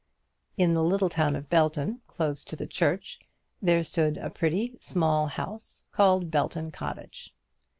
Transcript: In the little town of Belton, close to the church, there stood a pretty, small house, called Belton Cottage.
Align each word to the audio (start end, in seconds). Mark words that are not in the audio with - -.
In 0.57 0.73
the 0.73 0.81
little 0.83 1.09
town 1.09 1.35
of 1.35 1.47
Belton, 1.47 2.01
close 2.07 2.43
to 2.45 2.55
the 2.55 2.65
church, 2.65 3.19
there 3.61 3.83
stood 3.83 4.17
a 4.17 4.31
pretty, 4.31 4.75
small 4.81 5.27
house, 5.27 5.85
called 5.91 6.31
Belton 6.31 6.71
Cottage. 6.71 7.35